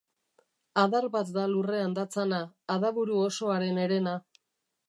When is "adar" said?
0.83-1.07